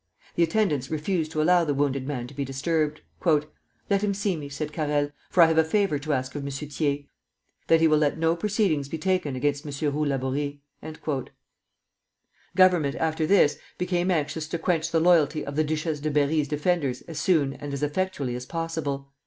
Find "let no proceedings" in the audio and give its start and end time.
7.99-8.89